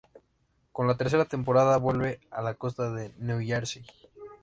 [0.71, 3.85] Con la tercera temporada, vuelve a la costa de New Jersey.